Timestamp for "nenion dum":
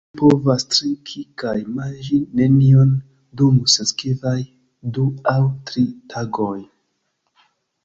2.39-3.61